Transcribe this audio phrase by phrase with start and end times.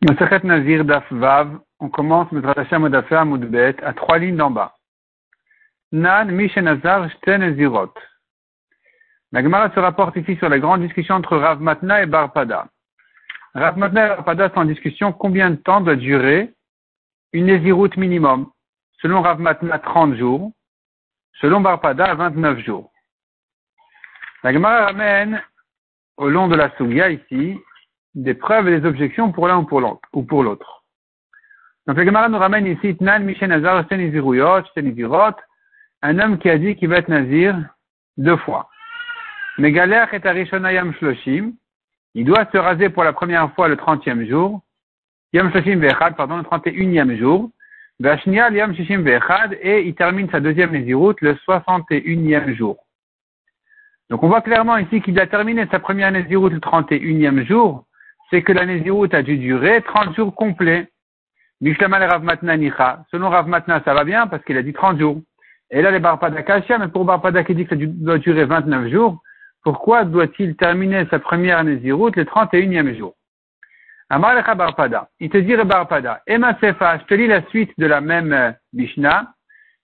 [0.00, 4.76] Masachet Nazir Daf Vav, on commence à trois lignes d'en bas.
[5.90, 7.92] Nan Mishenazar Shten Nazirot.
[9.32, 12.68] La Gemara se rapporte ici sur la grande discussion entre Rav Matna et Barpada.
[13.54, 16.54] Rav Matna et Barpada sont en discussion combien de temps doit durer
[17.32, 18.52] une Néziroute minimum.
[19.02, 20.52] Selon Rav Matna, 30 jours.
[21.40, 22.92] Selon Barpada, 29 jours.
[24.44, 25.42] La Gemara ramène
[26.16, 27.58] au long de la Sugia ici
[28.18, 30.84] des preuves et des objections pour l'un ou pour l'autre.
[31.86, 33.84] Donc le Gemara nous ramène ici Tnan Mishen Nazar
[36.00, 37.56] un homme qui a dit qu'il va être nazir
[38.16, 38.68] deux fois.
[39.56, 41.52] Mais galère est à Yam Shloshim,
[42.14, 44.62] il doit se raser pour la première fois le trentième jour,
[45.32, 47.50] Shloshim Vechad, pardon, le trente et unième jour,
[48.00, 52.76] Vashnial Yam Shishim Vechad, et il termine sa deuxième Néziroute le soixante et unième jour.
[54.10, 57.44] Donc on voit clairement ici qu'il a terminé sa première Néziroute le trente et unième
[57.44, 57.84] jour,
[58.30, 60.88] c'est que la Nézirut a dû durer 30 jours complets.
[61.60, 63.04] Mishlamal Rav Matna Nicha.
[63.10, 65.20] Selon Rav Matna, ça va bien parce qu'il a dit 30 jours.
[65.70, 68.88] Et là, les Barpada Kashia, mais pour Barpada qui dit que ça doit durer 29
[68.88, 69.22] jours,
[69.62, 73.14] pourquoi doit-il terminer sa première Nézirut le 31e jour?
[74.08, 75.08] Amalecha Barpada.
[75.20, 76.22] Il te dit Barpada.
[76.26, 79.34] Emma Sefa, je te lis la suite de la même euh, Mishnah,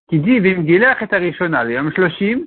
[0.08, 2.44] qui dit Vimgilech et Arishona, Yom Shloshim,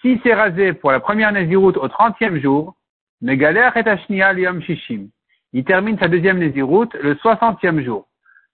[0.00, 2.76] si c'est rasé pour la première Nézirut au 30e jour,
[3.22, 5.08] Megalech et Ashnia Yom Shishim
[5.56, 8.06] il termine sa deuxième Néziroute le 60e jour.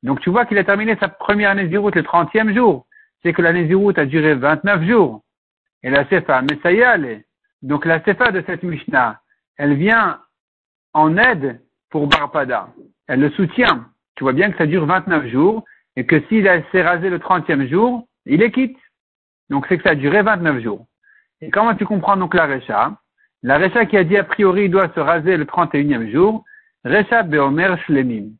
[0.05, 2.87] Donc tu vois qu'il a terminé sa première Néziroute le 30e jour.
[3.23, 5.21] C'est que la Néziroute a duré 29 jours.
[5.83, 7.27] Et la Sefa, mais ça y est,
[7.61, 9.21] donc la Sefa de cette Mishnah,
[9.57, 10.21] elle vient
[10.93, 12.69] en aide pour Barpada.
[13.09, 13.89] Elle le soutient.
[14.15, 15.65] Tu vois bien que ça dure 29 jours
[15.97, 18.79] et que s'il s'est rasé le 30e jour, il est quitte.
[19.51, 20.87] Donc c'est que ça a duré 29 jours.
[21.41, 22.97] Et comment tu comprends donc la Recha?
[23.43, 26.45] La Recha qui a dit a priori il doit se raser le 31e jour,
[26.85, 28.33] Recha Beomer Shlemim.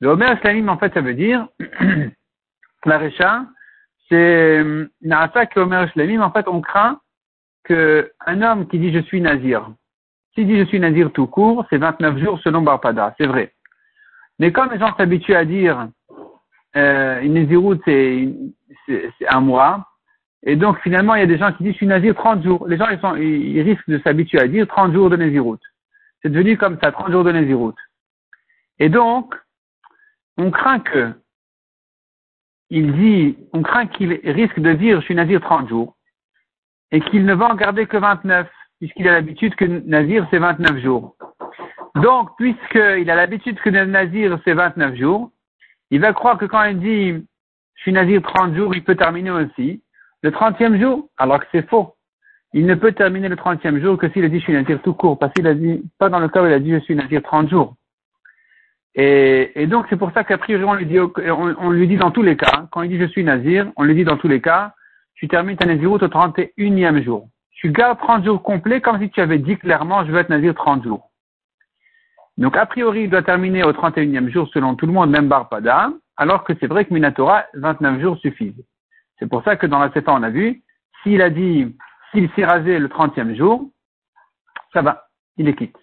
[0.00, 1.48] Beomer Shlemim, en fait, ça veut dire,
[2.84, 3.46] la Recha,
[4.08, 4.62] c'est
[5.02, 7.00] Naasa Beomer Shlemim, en fait, on craint
[7.64, 9.70] qu'un homme qui dit je suis nazir,
[10.34, 13.52] s'il dit je suis nazir tout court, c'est 29 jours selon Barpada, c'est vrai.
[14.38, 15.88] Mais comme les gens s'habituent à dire
[16.76, 18.28] euh, une naziroute c'est
[19.28, 19.86] un mois,
[20.44, 22.66] et donc finalement il y a des gens qui disent je suis nazir 30 jours.
[22.68, 25.62] Les gens ils, sont, ils, risquent de s'habituer à dire 30 jours de naziroute.
[26.22, 27.76] C'est devenu comme ça, 30 jours de naziroute.
[28.78, 29.34] Et donc,
[30.36, 31.12] on craint que,
[32.70, 35.96] il dit, on craint qu'il risque de dire je suis nazir 30 jours
[36.90, 40.78] et qu'il ne va en garder que 29 puisqu'il a l'habitude que nazir c'est 29
[40.78, 41.16] jours.
[41.96, 45.30] Donc, puisqu'il a l'habitude que nazir c'est 29 jours,
[45.90, 47.26] il va croire que quand il dit
[47.74, 49.82] je suis nazir 30 jours, il peut terminer aussi
[50.22, 51.94] le 30e jour, alors que c'est faux.
[52.52, 54.94] Il ne peut terminer le 30e jour que s'il a dit je suis nazir tout
[54.94, 56.96] court, parce qu'il a dit, pas dans le cas où il a dit je suis
[56.96, 57.74] nazir 30 jours.
[59.00, 62.22] Et, donc c'est pour ça qu'a priori on lui dit, on, lui dit dans tous
[62.22, 64.74] les cas, quand il dit je suis nazir, on lui dit dans tous les cas,
[65.14, 67.28] tu termines ta naziroute au 31e jour.
[67.52, 70.52] Tu gardes 30 jours complets comme si tu avais dit clairement je veux être nazir
[70.52, 71.12] 30 jours.
[72.38, 75.90] Donc a priori il doit terminer au 31e jour selon tout le monde, même Barpada,
[76.16, 78.64] alors que c'est vrai que Minatora, 29 jours suffisent.
[79.20, 80.62] C'est pour ça que dans la CEPA on a vu,
[81.04, 81.72] s'il a dit,
[82.10, 83.70] s'il s'est rasé le 30e jour,
[84.72, 85.78] ça va, il est quitte.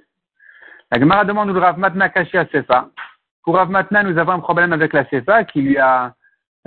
[0.92, 2.90] La Gemara demande où Rav Matna caché à Sefa.
[3.46, 6.16] Pour Rav Matna, nous avons un problème avec la Sefa qui lui a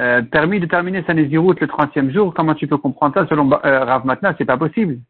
[0.01, 2.33] euh, permis de terminer sa Néziroute le 30e jour.
[2.33, 3.27] Comment tu peux comprendre ça?
[3.27, 5.01] Selon euh, Rav Matna C'est pas possible.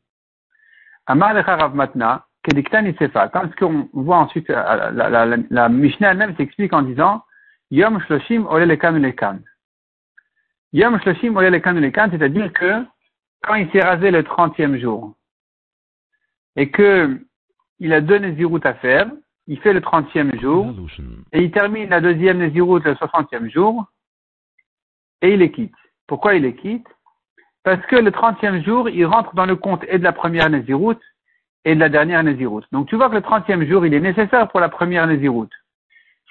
[1.06, 3.28] Amar Rav Matna, kediktan Sefa.
[3.28, 7.22] Quand qu'on voit ensuite, euh, la, la, la, la Mishnah elle-même s'explique en disant
[7.70, 9.40] Yom Shloshim ole lekan lekan.
[10.72, 12.82] Yom Shloshim ole lekan lekan, c'est-à-dire que
[13.42, 15.14] quand il s'est rasé le 30e jour
[16.56, 17.20] et que
[17.78, 19.10] il a deux Néziroutes à faire,
[19.48, 20.74] il fait le 30e jour,
[21.32, 23.86] et il termine la deuxième Néziroute le 60e jour,
[25.22, 25.74] et il les quitte.
[26.06, 26.86] Pourquoi il les quitte?
[27.64, 31.00] Parce que le 30e jour, il rentre dans le compte et de la première Néziroute
[31.64, 32.66] et de la dernière Néziroute.
[32.72, 35.52] Donc tu vois que le 30e jour, il est nécessaire pour la première Néziroute.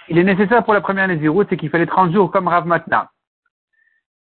[0.10, 3.12] Il est nécessaire pour la première Néziroute, c'est qu'il fallait 30 jours comme Rav Matna.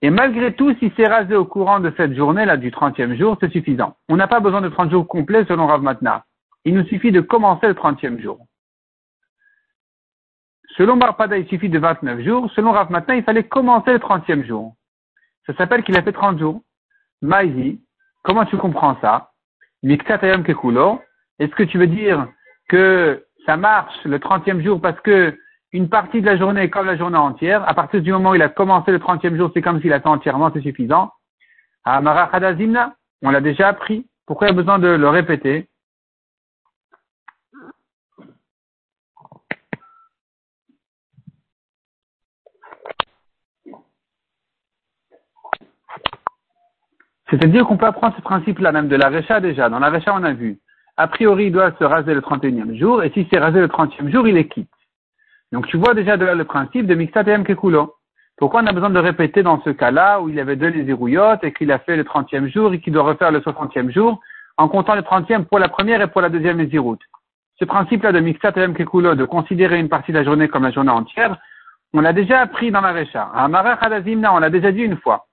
[0.03, 3.51] Et malgré tout, si c'est rasé au courant de cette journée-là, du 30e jour, c'est
[3.51, 3.97] suffisant.
[4.09, 6.25] On n'a pas besoin de 30 jours complets selon Rav Matna.
[6.65, 8.39] Il nous suffit de commencer le 30e jour.
[10.77, 12.51] Selon Barpada, il suffit de 29 jours.
[12.55, 14.75] Selon Rav Matna, il fallait commencer le 30e jour.
[15.47, 16.63] Ça s'appelle qu'il a fait 30 jours.
[17.23, 17.81] Maïzi,
[18.23, 19.31] comment tu comprends ça?
[19.83, 21.01] Kekulo.
[21.39, 22.27] Est-ce que tu veux dire
[22.69, 25.37] que ça marche le 30e jour parce que
[25.73, 27.69] une partie de la journée est comme la journée entière?
[27.69, 30.01] À partir du moment où il a commencé le 30e jour, c'est comme s'il a
[30.01, 31.13] fait entièrement, c'est suffisant.
[31.85, 32.31] Amara
[33.23, 34.07] on l'a déjà appris.
[34.27, 35.69] Pourquoi il a besoin de le répéter?
[47.39, 49.69] C'est-à-dire qu'on peut apprendre ce principe-là, même de la Récha déjà.
[49.69, 50.59] Dans la Récha, on a vu.
[50.97, 54.13] A priori, il doit se raser le 31e jour, et si c'est rasé le 30e
[54.13, 54.71] jour, il est quitte.
[55.51, 57.95] Donc tu vois déjà de là le principe de Mixtat et Kekulo.
[58.37, 61.53] Pourquoi on a besoin de répéter dans ce cas-là où il avait deux les et
[61.53, 64.21] qu'il a fait le 30e jour et qu'il doit refaire le 60e jour
[64.57, 66.99] en comptant le 30e pour la première et pour la deuxième Nézirut
[67.59, 70.71] Ce principe-là de Mixtat et Kekulo, de considérer une partie de la journée comme la
[70.71, 71.37] journée entière,
[71.93, 73.31] on l'a déjà appris dans la Récha.
[73.35, 75.27] À on l'a déjà dit une fois.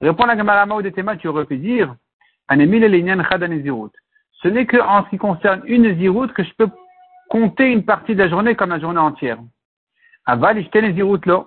[0.00, 1.94] Répond la Gemara ou des tu aurais pu dire,
[2.48, 2.54] ce
[4.48, 6.68] n'est qu'en ce qui concerne une zirut que je peux
[7.28, 9.38] compter une partie de la journée comme la journée entière.
[10.26, 10.64] Aval
[10.94, 11.44] zirut là.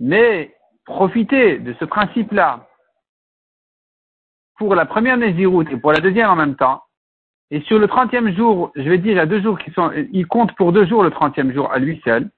[0.00, 0.54] Mais
[0.84, 2.66] profiter de ce principe-là
[4.56, 6.82] pour la première Nézirut et pour la deuxième en même temps,
[7.50, 10.54] et sur le trentième jour, je vais dire, a deux jours qui sont, il compte
[10.56, 12.30] pour deux jours le trentième jour à lui seul.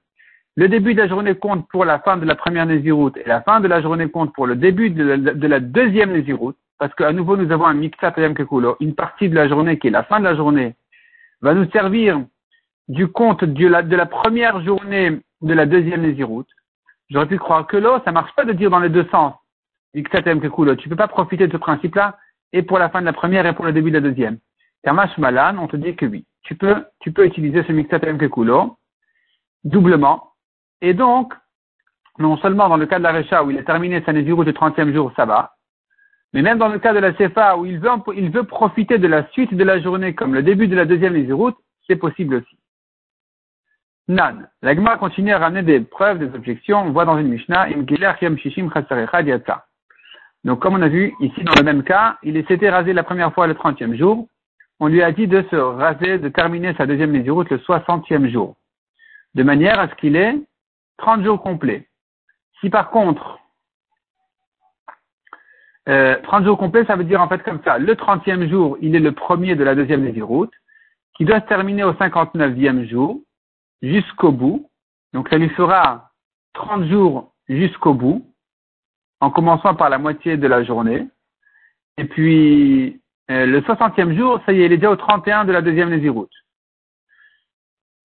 [0.57, 3.41] Le début de la journée compte pour la fin de la première Nézirut et la
[3.41, 5.03] fin de la journée compte pour le début de
[5.47, 9.47] la, deuxième Nézirut, parce qu'à nouveau nous avons un Miksat Kekulo, une partie de la
[9.47, 10.73] journée qui est la fin de la journée,
[11.41, 12.19] va nous servir
[12.87, 16.45] du compte de la, première journée de la deuxième Nézirut.
[17.11, 19.35] J'aurais pu croire que l'eau, ça marche pas de dire dans les deux sens.
[19.93, 20.75] Miksat Kekulo.
[20.75, 22.17] Tu peux pas profiter de ce principe-là
[22.51, 24.39] et pour la fin de la première et pour le début de la deuxième.
[24.83, 26.25] Kamash Malan, on te dit que oui.
[26.41, 28.75] Tu peux, tu peux utiliser ce Miksat Kekulo
[29.63, 30.27] doublement
[30.81, 31.33] et donc,
[32.19, 34.51] non seulement dans le cas de la Recha où il a terminé sa Nézirut du
[34.51, 35.57] 30e jour, ça va,
[36.33, 39.07] mais même dans le cas de la Sefa où il veut, il veut profiter de
[39.07, 41.53] la suite de la journée comme le début de la deuxième Nézirut,
[41.87, 42.57] c'est possible aussi.
[44.09, 44.47] Nan.
[44.61, 46.81] L'agma continue à ramener des preuves, des objections.
[46.81, 47.67] On voit dans une Mishnah,
[50.43, 53.33] Donc, comme on a vu ici dans le même cas, il s'était rasé la première
[53.33, 54.27] fois le 30e jour.
[54.79, 58.55] On lui a dit de se raser, de terminer sa deuxième Nézirut le 60e jour.
[59.35, 60.35] De manière à ce qu'il ait
[60.97, 61.87] 30 jours complets.
[62.59, 63.39] Si par contre,
[65.89, 68.95] euh, 30 jours complets, ça veut dire en fait comme ça, le 30e jour, il
[68.95, 70.49] est le premier de la deuxième Nézirut,
[71.15, 73.21] qui doit se terminer au 59e jour,
[73.81, 74.69] jusqu'au bout.
[75.13, 76.11] Donc ça lui fera
[76.53, 78.25] 30 jours jusqu'au bout,
[79.21, 81.07] en commençant par la moitié de la journée.
[81.97, 83.01] Et puis,
[83.31, 85.89] euh, le 60e jour, ça y est, il est déjà au 31 de la deuxième
[85.89, 86.27] Nézirut.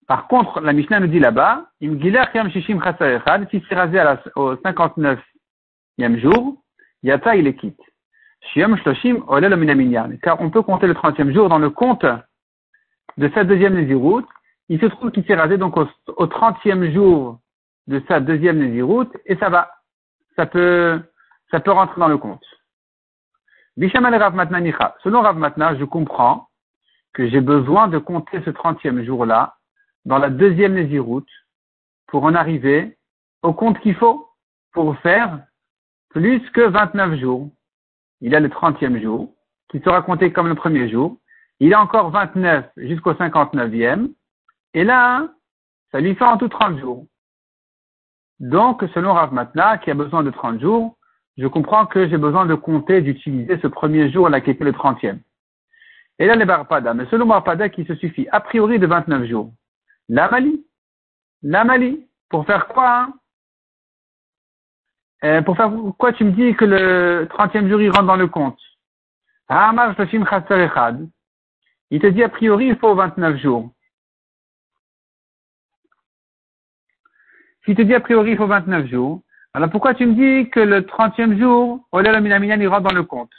[0.09, 1.89] Par contre, la Mishnah nous dit là-bas, si
[3.69, 4.03] c'est rasé
[4.37, 6.57] au 59e jour,
[7.03, 7.81] Yata il est quitte.
[10.23, 12.05] Car on peut compter le 30e jour dans le compte
[13.17, 14.25] de sa deuxième Nézirut.
[14.69, 15.87] Il se trouve qu'il s'est rasé donc au,
[16.27, 17.39] 30e jour
[17.87, 19.71] de sa deuxième Nézirut et ça va.
[20.35, 21.01] Ça peut,
[21.51, 22.45] ça peut rentrer dans le compte.
[23.77, 24.35] Bishamal Rav
[25.05, 26.49] Selon Rav Matna, je comprends
[27.13, 29.55] que j'ai besoin de compter ce 30e jour-là
[30.05, 31.27] dans la deuxième Nézirut
[32.07, 32.97] pour en arriver
[33.43, 34.29] au compte qu'il faut
[34.73, 35.45] pour faire
[36.11, 37.51] plus que 29 jours.
[38.21, 39.35] Il a le 30e jour,
[39.69, 41.17] qui sera compté comme le premier jour.
[41.61, 44.13] Il a encore 29 jusqu'au 59e.
[44.75, 45.29] Et là,
[45.91, 47.07] ça lui fait en tout 30 jours.
[48.41, 50.97] Donc, selon Rav Matna, qui a besoin de 30 jours,
[51.37, 55.19] je comprends que j'ai besoin de compter, d'utiliser ce premier jour-là qui était le 30e.
[56.19, 56.95] Et là, les Barpada.
[56.95, 59.53] Mais selon Barpada, qui se suffit a priori de 29 jours.
[60.09, 60.29] La
[61.65, 62.09] Mali.
[62.29, 63.15] Pour faire quoi hein?
[65.25, 68.27] Euh, Pour faire quoi tu me dis que le 30e jour il rentre dans le
[68.27, 68.61] compte?
[71.91, 73.71] Il te dit a priori il faut 29 jours.
[77.65, 79.23] S'il te dit a priori il faut 29 jours,
[79.55, 83.05] alors pourquoi tu me dis que le 30e jour, Olel Minaminan il rentre dans le
[83.05, 83.31] compte?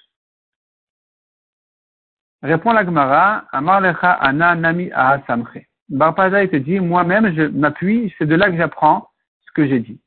[2.43, 4.91] Répond la Gemara, Amar lecha ana nami
[5.27, 5.65] samche.
[5.89, 9.09] Barpada, il te dit, moi-même, je m'appuie, c'est de là que j'apprends
[9.45, 9.99] ce que j'ai dit.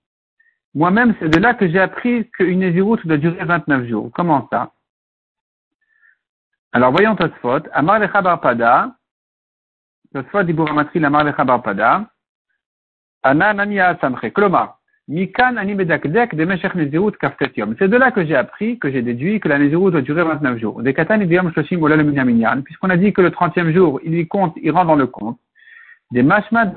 [0.75, 4.11] Moi-même, c'est de là que j'ai appris qu'une Nézirut doit durer 29 jours.
[4.15, 4.73] Comment ça?
[6.73, 7.61] Alors, voyons Tosfot.
[7.73, 8.95] Amar lecha barpada.
[10.13, 12.11] Tosfot dit Bouramatri, Amar lecha barpada.
[13.23, 14.31] Ana nania samche.
[14.33, 14.77] Kloma.
[15.09, 17.75] Mikan ani bedakdek de meshech Nézirut kaftetium.
[17.79, 20.59] C'est de là que j'ai appris, que j'ai déduit que la Nézirut doit durer 29
[20.59, 20.83] jours.
[20.83, 22.61] Des katan idiyam shoshim olel minyaminyan.
[22.63, 25.39] Puisqu'on a dit que le 30e jour, il y compte, il rentre dans le compte
[26.11, 26.73] des mashmat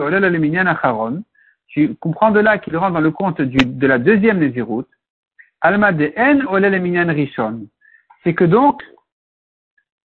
[0.68, 1.24] acharon,
[1.68, 4.86] tu comprends de là qu'il rentre dans le compte de la deuxième Nézirut,
[5.62, 7.68] alma de en rishon.
[8.24, 8.82] C'est que donc,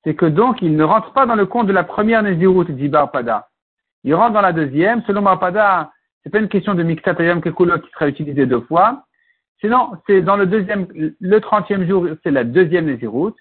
[0.04, 2.88] c'est que donc il ne rentre pas dans le compte de la première Nézirut, dit
[2.88, 3.48] Barpada.
[4.04, 5.02] Il rentre dans la deuxième.
[5.02, 5.90] Selon Barpada,
[6.22, 9.04] c'est pas une question de Miktatayam Kekulo qui sera utilisé deux fois.
[9.60, 13.34] Sinon, c'est dans le deuxième, le trentième jour, c'est la deuxième Nézirut,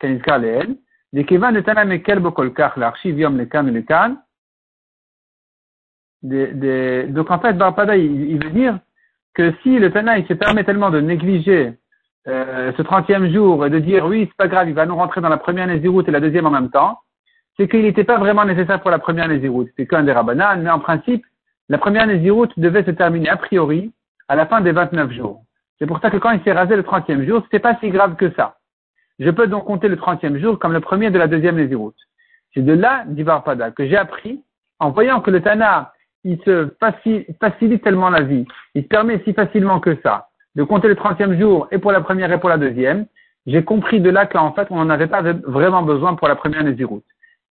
[0.00, 0.76] Kanizkar Leel.
[1.12, 3.36] Des Kevan de Tana Mekel Bokolkar, l'archive Yom
[6.22, 8.78] Donc en fait, Barpada, il, veut dire
[9.34, 11.74] que si le Tana il se permet tellement de négliger
[12.28, 15.20] euh, ce trentième jour et de dire oui, c'est pas grave, il va nous rentrer
[15.20, 16.98] dans la première Néziroute et la deuxième en même temps,
[17.56, 19.68] c'est qu'il n'était pas vraiment nécessaire pour la première Néziroute.
[19.76, 21.24] C'est qu'un des Rabbanan, mais en principe,
[21.68, 23.92] la première Néziroute devait se terminer a priori
[24.28, 25.42] à la fin des 29 jours.
[25.78, 28.16] C'est pour ça que quand il s'est rasé le trentième jour, c'était pas si grave
[28.16, 28.58] que ça.
[29.18, 31.96] Je peux donc compter le trentième jour comme le premier de la deuxième Néziroute.
[32.52, 34.42] C'est de là, dit Barpada, que j'ai appris,
[34.78, 35.92] en voyant que le Tana,
[36.24, 40.88] il se facilite tellement la vie, il se permet si facilement que ça, de compter
[40.88, 43.06] le trentième jour et pour la première et pour la deuxième,
[43.46, 46.62] j'ai compris de là qu'en fait, on n'en avait pas vraiment besoin pour la première
[46.62, 47.04] Néziroute.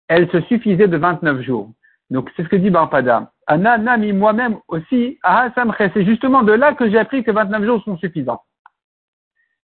[0.07, 1.71] Elle se suffisait de 29 jours.
[2.09, 3.31] Donc, c'est ce que dit Barpada.
[3.47, 5.49] Anna, Nami, moi-même aussi, ah,
[5.93, 8.41] c'est justement de là que j'ai appris que 29 jours sont suffisants.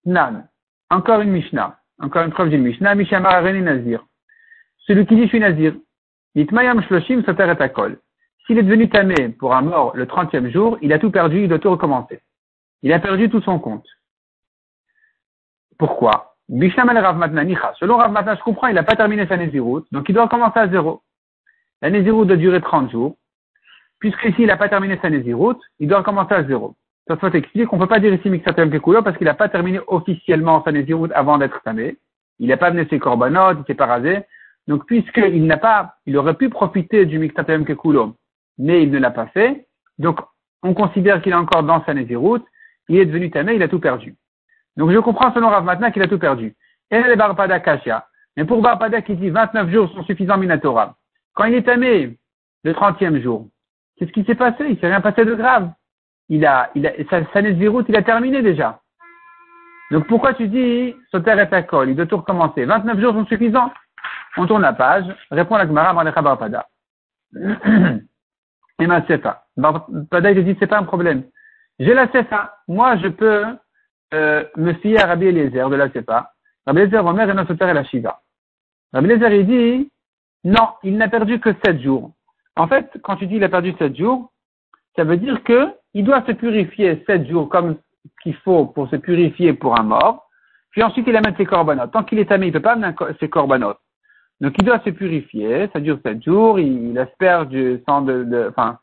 [0.05, 0.47] Nan.
[0.89, 1.77] Encore une Mishnah.
[1.99, 2.95] Encore une preuve d'une Mishnah.
[2.95, 4.03] Mishamar Nazir.
[4.79, 5.75] Celui qui dit je suis Nazir.
[6.35, 7.97] Itmayam Shloshim Soter et.
[8.49, 11.47] S'il est devenu tamé pour un mort le 30e jour, il a tout perdu, il
[11.47, 12.19] doit tout recommencer.
[12.81, 13.85] Il a perdu tout son compte.
[15.77, 16.35] Pourquoi?
[16.49, 17.43] Rav Matna
[17.79, 20.57] Selon Rav Matna, je comprends, il n'a pas terminé sa Nézirut, donc il doit recommencer
[20.57, 21.03] à zéro.
[21.83, 23.17] La Nézirut doit durer 30 jours.
[23.99, 26.73] Puisqu'ici, il n'a pas terminé sa Nézirut, il doit recommencer à zéro.
[27.07, 29.49] Ça faut expliquer qu'on ne peut pas dire ici Mixatem Kekulo parce qu'il n'a pas
[29.49, 31.97] terminé officiellement sa Nézirut avant d'être tamé.
[32.39, 34.21] Il n'a pas venu ses korbanot, il s'est pas rasé.
[34.67, 38.15] Donc, puisqu'il n'a pas, il aurait pu profiter du Mixatem Kekulo,
[38.59, 39.67] mais il ne l'a pas fait.
[39.97, 40.19] Donc,
[40.61, 42.41] on considère qu'il est encore dans sa Nézirut,
[42.89, 44.15] il est devenu tamé, il a tout perdu.
[44.77, 46.55] Donc, je comprends selon Rav Matna qu'il a tout perdu.
[46.91, 48.05] Et les Barpada Kashia.
[48.35, 50.95] Mais pour Barpada qui dit 29 jours sont suffisants Minatora,
[51.33, 52.17] quand il est tamé
[52.63, 53.47] le 30e jour,
[53.97, 54.65] qu'est-ce qui s'est passé?
[54.69, 55.71] Il s'est rien passé de grave.
[56.29, 56.71] Il a,
[57.09, 58.79] sa, sa il a terminé déjà.
[59.91, 63.71] Donc pourquoi tu dis Soter et Takol, il doit tout recommencer 29 jours sont suffisants
[64.37, 66.67] On tourne la page, répond la Gemara Barpada.
[68.79, 69.45] Et ma sefa.
[69.57, 71.23] Il te dit c'est pas un problème.
[71.79, 72.57] J'ai la sefa.
[72.67, 73.45] Moi je peux
[74.13, 76.33] euh, me fier à Rabbi Eliezer de la sefa.
[76.65, 78.21] Rabbi Eliezer Omer et notre Soter et la Shiva.
[78.93, 79.91] Rabbi Eliezer il dit
[80.43, 82.11] non, il n'a perdu que 7 jours.
[82.55, 84.31] En fait, quand tu dis il a perdu 7 jours,
[84.95, 87.77] ça veut dire que il doit se purifier 7 jours comme
[88.23, 90.29] qu'il faut pour se purifier pour un mort,
[90.71, 91.91] puis ensuite il amène ses corbanotes.
[91.91, 93.79] Tant qu'il est tamé, il ne peut pas amener ses corbanotes.
[94.41, 98.79] Donc il doit se purifier, ça dure 7 jours, il, espère du sang de, enfin,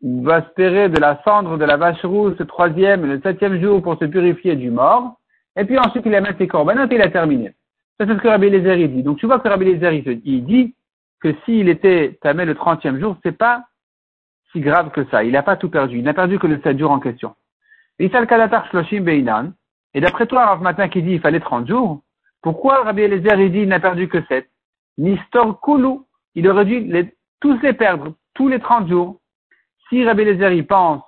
[0.00, 3.60] il va espérer de la cendre de la vache rouge le troisième et le septième
[3.60, 5.18] jour pour se purifier du mort,
[5.56, 7.54] et puis ensuite il amène ses corbanotes et il a terminé.
[7.98, 9.02] Ça, c'est ce que Rabbi Lézer dit.
[9.02, 10.74] Donc, tu vois que Rabbi Lézer, il, dit
[11.20, 13.64] que s'il était tamé le 30e jour, c'est pas
[14.52, 15.24] si grave que ça.
[15.24, 15.98] Il n'a pas tout perdu.
[15.98, 17.34] Il n'a perdu que le 7 jours en question.
[17.98, 18.08] Et
[20.00, 22.02] d'après toi, Rav Matin qui dit il fallait 30 jours,
[22.42, 24.48] pourquoi Rabbi Eliezer il dit il n'a perdu que 7
[24.98, 26.00] Nistor Kulu,
[26.34, 29.20] il aurait dû tous les perdre, tous les 30 jours.
[29.88, 31.02] Si Rabbi Eliezer il pense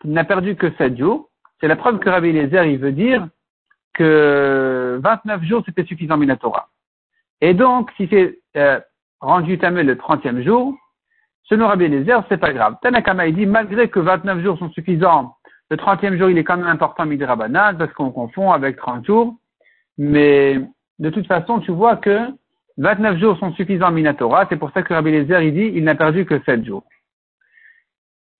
[0.00, 3.28] qu'il n'a perdu que 7 jours, c'est la preuve que Rabbi Eliezer il veut dire
[3.94, 6.68] que 29 jours, c'était suffisant Minatora.
[7.40, 8.80] Et donc, si c'est euh,
[9.20, 10.74] rendu tamé le 30e jour,
[11.44, 12.76] selon Rabbi Eliezer, c'est pas grave.
[12.82, 15.36] Tanakama, il dit, malgré que 29 jours sont suffisants,
[15.70, 19.36] le 30e jour, il est quand même important Midrabanan, parce qu'on confond avec 30 jours.
[19.98, 20.60] Mais,
[20.98, 22.28] de toute façon, tu vois que
[22.78, 25.94] 29 jours sont suffisants Minatora, c'est pour ça que Rabbi Eliezer, il dit, il n'a
[25.94, 26.84] perdu que 7 jours.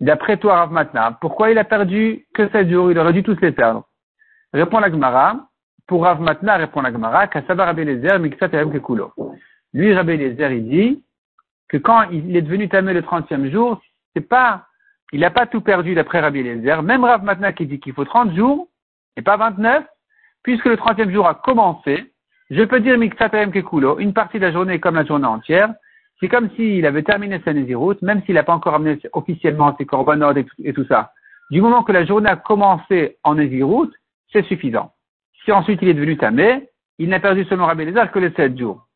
[0.01, 2.91] D'après toi, Rav Matna, pourquoi il a perdu que 7 jours?
[2.91, 3.87] Il aurait dû tous les perdre.
[4.55, 5.49] Répond la Gemara,
[5.87, 9.13] pour Rav Matna, répond la Gemara, Kassaba Rabbi Lezer, Miksat Kekulo.
[9.75, 11.05] Lui, Rabbi Lezer, il dit
[11.69, 13.81] que quand il est devenu tamé le 30e jour,
[14.15, 14.67] c'est pas,
[15.13, 16.83] il n'a pas tout perdu d'après Rabbi Lezer.
[16.83, 18.69] Même Rav Matna qui dit qu'il faut 30 jours,
[19.17, 19.85] et pas 29,
[20.43, 22.13] puisque le 30e jour a commencé,
[22.51, 25.73] je peux dire Miksat Kekulo, une partie de la journée comme la journée entière,
[26.19, 29.87] c'est comme s'il avait terminé sa Nézirut, même s'il n'a pas encore amené officiellement ses
[29.87, 31.13] corbanotes et, tout ça.
[31.51, 33.91] Du moment que la journée a commencé en Nézirut,
[34.33, 34.93] c'est suffisant.
[35.45, 36.69] Si ensuite il est devenu tamé,
[36.99, 38.87] il n'a perdu selon Rabbi Lézard que les sept jours.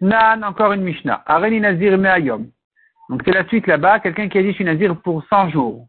[0.00, 1.22] Nan, encore une Mishnah.
[1.26, 2.46] Areni Nazir Me'ayom.
[3.08, 5.88] Donc c'est la suite là-bas, quelqu'un qui a dit je Nazir pour 100 jours.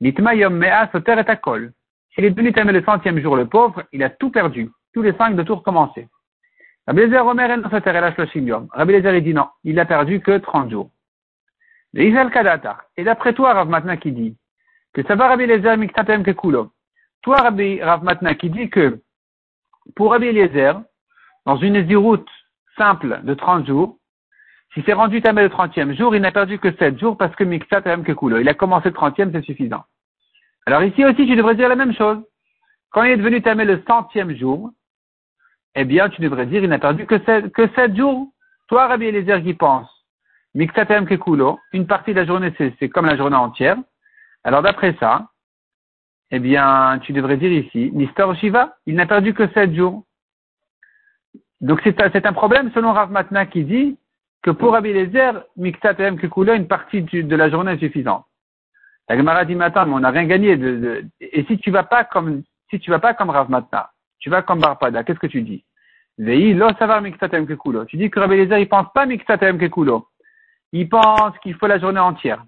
[0.00, 1.72] Nitmayom Mea Soter et Akol.
[2.14, 4.70] S'il est devenu tamé le centième jour, le pauvre, il a tout perdu.
[4.92, 6.08] Tous les cinq de tout recommencer.
[6.86, 7.62] Rabbi Lézard Omer El.
[7.64, 10.90] Rabbi Lézard dit non, il a perdu que 30 jours.
[11.96, 14.36] Et d'après toi, Rav maintenant qui dit
[14.92, 16.72] que ça va Rabbi Lézard Miktatem Kekulo.
[17.22, 19.00] Toi, Rabbi Rav Matna, qui dit que
[19.96, 20.80] pour Rabbi Eliezer,
[21.46, 22.28] dans une route
[22.76, 23.98] simple de 30 jours,
[24.72, 27.44] si c'est rendu tamé le 30e jour, il n'a perdu que 7 jours parce que
[27.44, 28.38] Miksat que Kekulo.
[28.38, 29.84] Il a commencé le 30e, c'est suffisant.
[30.66, 32.18] Alors ici aussi, tu devrais dire la même chose.
[32.90, 34.70] Quand il est devenu tamé le centième jour,
[35.74, 38.28] eh bien, tu devrais dire, il n'a perdu que 7, que 7 jours.
[38.68, 39.88] Toi, Rabbi Eliezer, qui pense,
[40.54, 43.76] Miktatem Kekulo, une partie de la journée, c'est comme la journée entière.
[44.42, 45.28] Alors d'après ça,
[46.30, 50.04] eh bien, tu devrais dire ici, Nistor Shiva, il n'a perdu que sept jours.
[51.60, 53.98] Donc c'est un problème selon Rav Matna qui dit
[54.42, 58.24] que pour Rabbi Lezer, Miktat Kekula, une partie de la journée est suffisante.
[59.08, 60.56] La Gemara dit, mais attends, mais on n'a rien gagné.
[60.56, 64.30] De, et si tu vas pas comme, si tu vas pas comme Rav Matna, tu
[64.30, 65.64] vas comme Barpada, qu'est-ce que tu dis?
[66.16, 67.84] Vei lo savar miktatem kekulo.
[67.86, 70.06] Tu dis que Rabbi Lezer, il pense pas miktatem kekulo.
[70.72, 72.44] Il pense qu'il faut la journée entière.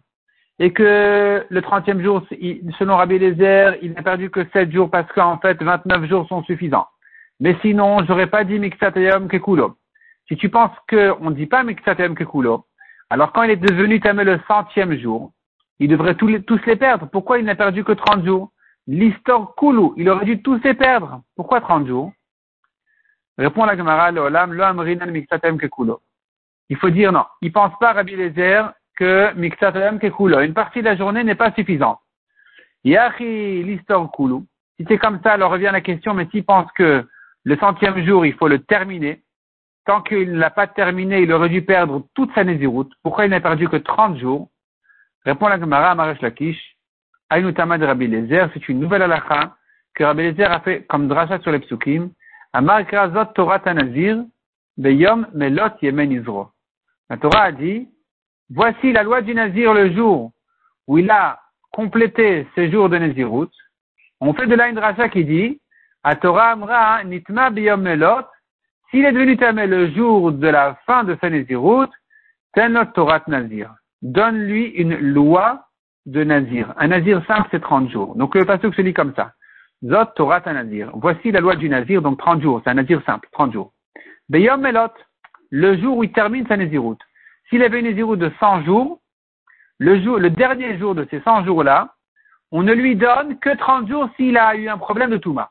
[0.59, 2.23] Et que le trentième jour,
[2.79, 6.43] selon Rabbi Lezer, il n'a perdu que sept jours parce qu'en fait, 29 jours sont
[6.45, 6.87] suffisants.
[7.41, 9.77] Mais sinon, j'aurais pas dit miktatem kekulo.
[10.29, 12.67] Si tu penses qu'on ne dit pas miktatem kekulo,
[13.11, 15.33] alors quand il est devenu tamé le centième jour,
[15.79, 17.07] il devrait tous les, perdre.
[17.11, 18.51] Pourquoi il n'a perdu que 30 jours?
[18.87, 21.23] L'histoire koulou, il aurait dû tous les perdre.
[21.35, 22.13] Pourquoi 30 jours?
[23.39, 26.01] Répond la Gemara, lo amrinan miksatem kekulo.
[26.69, 27.25] Il faut dire non.
[27.43, 30.41] Il pense pas, Rabbi Lezer, que miksatem kekulo.
[30.41, 32.01] Une partie de la journée n'est pas suffisante.
[32.85, 34.47] Yachi l'histoire koulou.
[34.79, 37.07] Si c'est comme ça, alors revient la question, mais s'il pense que
[37.45, 39.23] le centième jour, il faut le terminer,
[39.87, 42.93] tant qu'il ne l'a pas terminé, il aurait dû perdre toute sa nésiroute.
[43.03, 44.49] Pourquoi il n'a perdu que 30 jours?
[45.27, 46.77] Répond la Gemara à Maresh Lakish.
[47.31, 49.57] Aïnoutama de Rabbi Lezer, c'est une nouvelle halakha
[49.93, 52.11] que Rabbi Lezer a fait comme drachat sur les psukim.
[52.53, 52.83] Amar
[53.35, 54.23] Torah Tanazir,
[54.79, 56.51] Beyom Melot Yemen Izro.
[57.11, 57.89] La Torah a dit,
[58.51, 60.31] voici la loi du Nazir le jour
[60.87, 61.41] où il a
[61.73, 63.51] complété ses jours de Nazirut.
[64.21, 65.61] On fait de là une dracha qui dit,
[66.05, 68.23] à Torah Amra Nitma Beyom Melot,
[68.93, 71.91] s'il est devenu tamé le jour de la fin de sa Nazirut,
[72.55, 73.75] Tenot Torah Nazir.
[74.03, 75.67] Donne-lui une loi
[76.07, 76.73] de Nazir.
[76.77, 78.15] Un Nazir simple, c'est 30 jours.
[78.17, 79.33] Donc le passage se lit comme ça.
[79.85, 80.91] Zot Torah Nazir.
[80.95, 82.61] Voici la loi du Nazir, donc 30 jours.
[82.65, 83.73] C'est un Nazir simple, 30 jours.
[84.29, 84.93] Beyom Melot,
[85.51, 87.01] le jour où il termine sa Naziroute.
[87.49, 89.01] S'il avait une Naziroute de 100 jours,
[89.79, 91.95] le, jour, le dernier jour de ces 100 jours-là,
[92.53, 95.51] on ne lui donne que 30 jours s'il a eu un problème de Touma.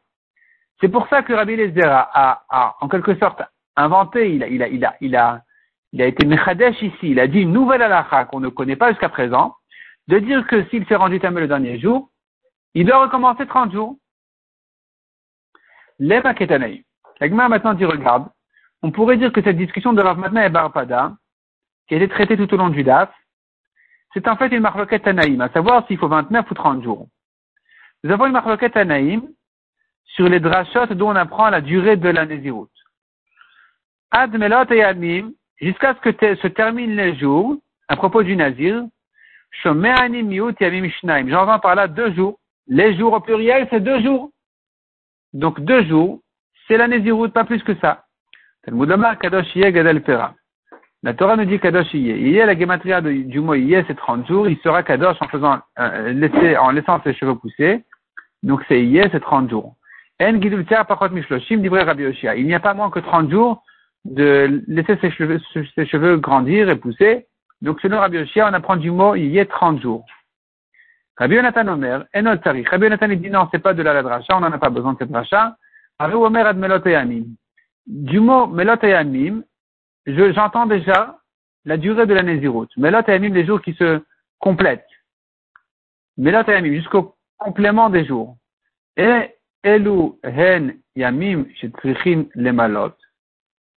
[0.82, 3.42] C'est pour ça que Rabbi Lezer a, a, en quelque sorte
[3.76, 5.42] inventé, il a, il a, il a, il a,
[5.96, 8.90] il a été Mechadesh ici, il a dit une nouvelle halakha qu'on ne connaît pas
[8.90, 9.56] jusqu'à présent,
[10.10, 12.10] de dire que s'il s'est rendu tamé le dernier jour,
[12.74, 13.96] il doit recommencer 30 jours.
[16.00, 16.84] Les Maketanaï.
[17.22, 18.28] L'agma maintenant dit, regarde,
[18.82, 21.14] on pourrait dire que cette discussion de Rav Matna et Barpada,
[21.88, 23.10] qui a été traitée tout au long du DAF,
[24.14, 27.08] c'est en fait une marloquette anaïm, à savoir s'il faut 29 ou 30 jours.
[28.04, 29.30] Nous avons une marloquette anaïm
[30.04, 32.68] sur les drachot dont on apprend la durée de la Nézirut.
[34.12, 35.32] Ad melot et admim,
[35.62, 38.84] jusqu'à ce que se terminent les jours, à propos du Nazir,
[39.64, 42.40] J'entends par là deux jours.
[42.68, 44.32] Les jours au pluriel, c'est deux jours.
[45.34, 46.20] Donc deux jours,
[46.68, 48.06] c'est la Nézirut, pas plus que ça.
[51.04, 52.46] La Torah nous dit Kadosh Yeh.
[52.46, 54.50] la gematria du mot Yeh, c'est 30 jours.
[54.50, 57.84] Il sera Kadosh en faisant, euh, laisser, en laissant ses cheveux pousser.
[58.42, 59.76] Donc c'est Yeh, c'est 30 jours.
[60.20, 63.62] En Mishloshim, Il n'y a pas moins que 30 jours
[64.06, 65.42] de laisser ses cheveux,
[65.76, 67.28] ses cheveux grandir et pousser.
[67.62, 70.06] Donc selon Rabbi Yoshia, on apprend du mot il y a 30 jours.
[71.18, 72.70] Rabbi Yonatan Omer, Enol Tarich.
[72.70, 75.00] Rabbi Yonatan dit non, c'est pas de la dracha, on n'en a pas besoin de
[75.00, 75.56] cette dracha.
[76.00, 76.84] Rabbi Omer ad melot
[77.88, 78.76] Du mot melot
[80.06, 81.18] j'entends déjà
[81.66, 82.68] la durée de la Nézirut.
[82.78, 84.02] Melot les jours qui se
[84.40, 84.86] complètent.
[86.18, 88.38] Melot jusqu'au complément des jours.
[88.98, 89.32] Et
[89.64, 92.94] Elu hen yamim shetrichin le malot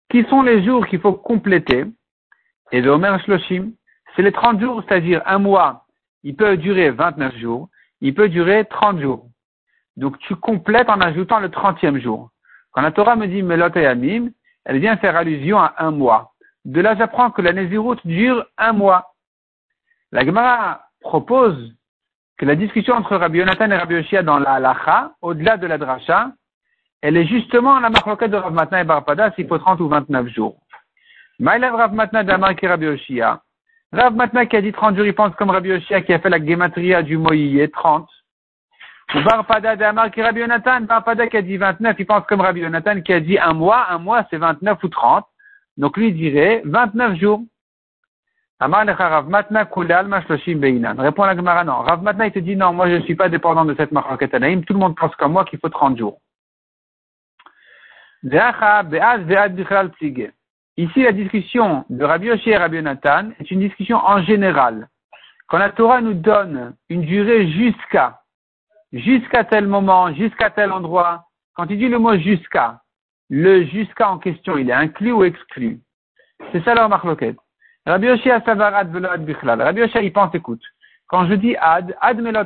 [0.09, 1.85] qui sont les jours qu'il faut compléter.
[2.71, 3.71] Et le Omer Shloshim,
[4.15, 5.85] c'est les 30 jours, c'est-à-dire un mois,
[6.23, 7.69] il peut durer 29 jours,
[8.01, 9.27] il peut durer 30 jours.
[9.97, 12.29] Donc tu complètes en ajoutant le 30e jour.
[12.71, 14.29] Quand la Torah me dit Melot et Amim,
[14.65, 16.33] elle vient faire allusion à un mois.
[16.65, 19.13] De là, j'apprends que la Nézirut dure un mois.
[20.11, 21.73] La Gemara propose
[22.37, 25.77] que la discussion entre Rabbi Yonatan et Rabbi Yoshia dans la halacha, au-delà de la
[25.77, 26.31] dracha,
[27.01, 30.27] elle est justement la marloquette de Rav Matna et Barpada s'il faut 30 ou 29
[30.27, 30.57] jours.
[31.39, 32.87] Maïlav Rav Matna d'Amar qui Rabbi.
[33.93, 36.29] Rav Matna qui a dit 30 jours, il pense comme Rabbi Oshia qui a fait
[36.29, 38.07] la gematria du Moïse, 30.
[39.15, 40.41] Ou Barpada d'Amar qui Rabbi
[40.87, 43.87] Barpada qui a dit 29, il pense comme Rabbi Yonatan qui a dit un mois,
[43.89, 45.25] un mois c'est 29 ou 30.
[45.77, 47.41] Donc lui dirait 29 jours.
[48.59, 49.69] Amar Rav Matna
[50.55, 50.95] beinan.
[50.97, 51.77] Répond la Gemara non.
[51.77, 54.73] Rav il te dit non, moi je ne suis pas dépendant de cette Anaïm, tout
[54.73, 56.19] le monde pense comme moi qu'il faut 30 jours.
[60.77, 64.89] Ici, la discussion de Rabbi Yoshi et Rabbi Yonatan est une discussion en général.
[65.47, 68.21] Quand la Torah nous donne une durée jusqu'à,
[68.91, 72.81] jusqu'à tel moment, jusqu'à tel endroit, quand il dit le mot jusqu'à,
[73.29, 75.79] le jusqu'à en question, il est inclus ou exclu?
[76.51, 77.37] C'est ça leur marloquette.
[77.85, 79.61] Rabbi Yoshi a savarad ad bichlal.
[79.61, 80.61] Rabbi Yoshi, il pense, écoute,
[81.07, 82.43] quand je dis ad, ad melot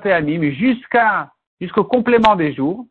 [0.51, 2.86] jusqu'à jusqu'au complément des jours,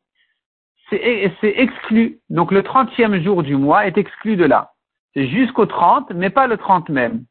[1.40, 2.18] c'est exclu.
[2.30, 4.72] Donc le 30e jour du mois est exclu de là.
[5.14, 7.24] C'est jusqu'au 30, mais pas le 30 même.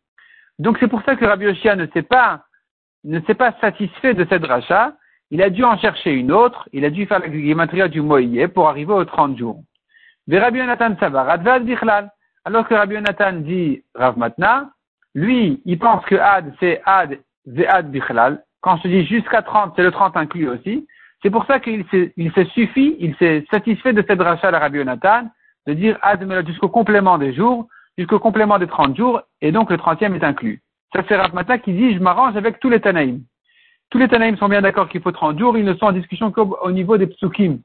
[0.59, 2.43] Donc c'est pour ça que Rabbi Yoshia ne s'est pas,
[3.61, 4.93] satisfait de cette rachat.
[5.31, 6.67] Il a dû en chercher une autre.
[6.73, 9.63] Il a dû faire la gématria du moïe pour arriver aux 30 jours.
[10.29, 10.95] Rabbi Yonatan
[12.45, 14.69] Alors que Rabbi Yonatan dit Rav Matna,
[15.13, 17.19] lui, il pense que Ad, c'est Ad,
[17.67, 18.43] Ad Bichlal.
[18.61, 20.87] Quand je dis jusqu'à 30, c'est le 30 inclus aussi.
[21.21, 25.29] C'est pour ça qu'il s'est suffi, il s'est satisfait de cette rachat à Rabbi Yonatan,
[25.67, 29.77] de dire Ad jusqu'au complément des jours, jusqu'au complément des 30 jours, et donc le
[29.77, 30.61] 30e est inclus.
[30.93, 33.21] Ça, c'est Rav Matna qui dit, je m'arrange avec tous les Tanaïm.
[33.89, 36.31] Tous les Tanaïm sont bien d'accord qu'il faut 30 jours, ils ne sont en discussion
[36.31, 37.59] qu'au niveau des psukim.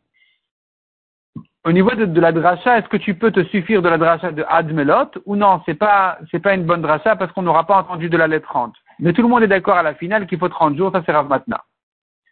[1.65, 4.45] Au niveau de, la dracha, est-ce que tu peux te suffire de la dracha de
[4.49, 8.09] Admelot ou non C'est pas c'est pas une bonne dracha parce qu'on n'aura pas entendu
[8.09, 8.73] de la lettre 30.
[9.01, 11.11] Mais tout le monde est d'accord à la finale qu'il faut 30 jours, ça c'est
[11.11, 11.65] Rav Matna.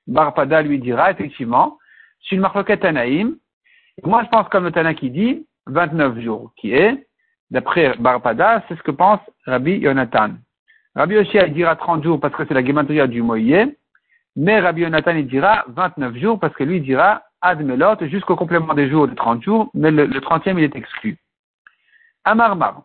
[0.07, 1.79] Barpada lui dira effectivement,
[2.23, 3.37] c'est une marloquette Tanaïm.
[4.03, 7.07] Moi je pense comme le Tana qui dit 29 jours, qui est,
[7.51, 10.35] d'après Barpada, c'est ce que pense Rabbi Yonatan.
[10.95, 13.69] Rabbi Yoshia dira 30 jours parce que c'est la gematria du Moïse,
[14.37, 18.89] mais Rabbi Yonatan il dira 29 jours parce que lui dira Admelot jusqu'au complément des
[18.89, 21.19] jours de 30 jours, mais le, 30e il est exclu.
[22.25, 22.85] Amarmar.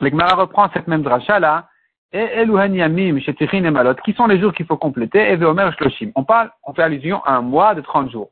[0.00, 1.68] L'Egmara reprend cette même dracha là,
[2.12, 5.70] et Eluhan Yamim, et Malot, qui sont les jours qu'il faut compléter, et Veomer.
[6.14, 8.30] On parle, on fait allusion à un mois de 30 jours.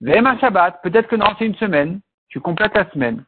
[0.00, 3.24] Vema Shabbat, peut-être que non, c'est une semaine, tu complètes la semaine.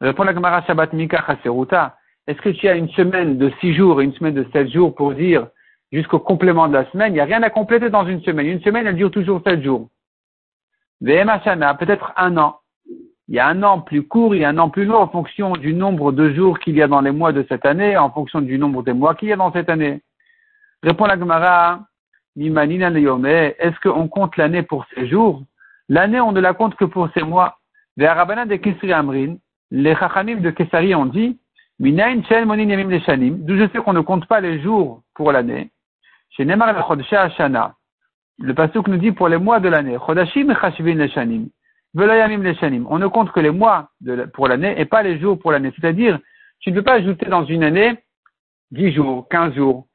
[0.00, 1.96] Répond la Gemara Shabbat Mika Chaseruta.
[2.26, 4.94] Est-ce que tu as une semaine de 6 jours et une semaine de 7 jours
[4.94, 5.48] pour dire
[5.90, 7.12] jusqu'au complément de la semaine?
[7.12, 8.46] Il n'y a rien à compléter dans une semaine.
[8.46, 9.88] Une semaine, elle dure toujours 7 jours.
[11.02, 12.57] Shana, peut-être un an.
[13.28, 15.08] Il y a un an plus court, il y a un an plus long en
[15.08, 18.10] fonction du nombre de jours qu'il y a dans les mois de cette année, en
[18.10, 20.00] fonction du nombre de mois qu'il y a dans cette année.
[20.82, 21.80] Répond la Gemara,
[22.36, 25.42] est-ce qu'on compte l'année pour ces jours?
[25.88, 27.58] L'année, on ne la compte que pour ces mois.
[27.96, 29.36] Les Arabana de Kesri Amrin,
[29.70, 31.38] les Chachamim de Kesari ont dit,
[31.80, 31.88] d'où
[33.56, 35.70] je sais qu'on ne compte pas les jours pour l'année.
[36.30, 37.74] Chez Nemar Ashana,
[38.38, 41.48] le pasuk nous dit pour les mois de l'année, Chodashim leshanim, leshanim.
[41.94, 43.90] On ne compte que les mois
[44.34, 45.72] pour l'année et pas les jours pour l'année.
[45.78, 46.18] C'est-à-dire,
[46.60, 47.98] tu ne peux pas ajouter dans une année
[48.72, 49.86] 10 jours, 15 jours.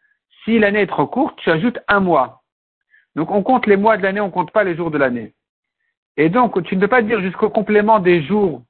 [0.44, 2.42] Si l'année est trop courte, tu ajoutes un mois.
[3.16, 5.34] Donc on compte les mois de l'année, on ne compte pas les jours de l'année.
[6.18, 8.64] Et donc, tu ne peux pas dire jusqu'au complément des jours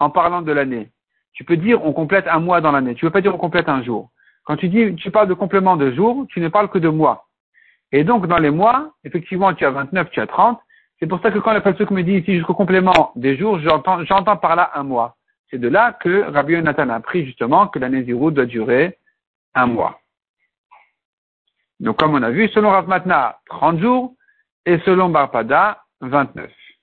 [0.00, 0.90] en parlant de l'année.
[1.32, 2.94] Tu peux dire on complète un mois dans l'année.
[2.94, 4.10] Tu ne peux pas dire on complète un jour.
[4.44, 7.26] Quand tu dis, tu parles de complément de jours, tu ne parles que de mois.
[7.92, 10.58] Et donc, dans les mois, effectivement, tu as 29, tu as 30.
[10.98, 14.36] C'est pour ça que quand le Pasuk me dit ici jusqu'au complément des jours, j'entends,
[14.36, 15.16] par là un mois.
[15.50, 18.98] C'est de là que Rabbi Yonatan a appris justement que l'année Zirou doit durer
[19.54, 20.00] un mois.
[21.80, 24.14] Donc, comme on a vu, selon Rav Matna, 30 jours,
[24.66, 26.50] et selon Barpada, 29.